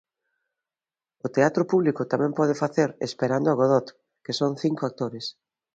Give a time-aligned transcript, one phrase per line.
[1.25, 3.93] O teatro público tamén pode facer 'Esperando a Godot',
[4.23, 5.25] que son cinco actores.